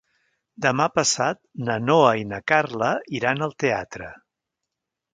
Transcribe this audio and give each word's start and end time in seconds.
Demà 0.65 0.87
passat 0.95 1.41
na 1.69 1.77
Noa 1.85 2.09
i 2.23 2.27
na 2.31 2.41
Carla 2.53 2.91
iran 3.21 3.49
al 3.49 3.57
teatre. 3.67 4.13